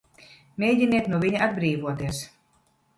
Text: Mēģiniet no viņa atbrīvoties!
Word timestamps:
Mēģiniet 0.63 1.11
no 1.13 1.21
viņa 1.27 1.45
atbrīvoties! 1.51 2.27